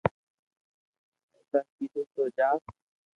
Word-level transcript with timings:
اينآ 1.33 1.59
ڪيدو 1.75 2.01
تو 2.13 2.23
جا 2.35 2.49